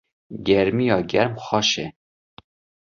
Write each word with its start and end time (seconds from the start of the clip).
gêrmiya 0.45 0.97
germ 1.11 1.33
xweş 1.45 1.71
e 1.85 1.87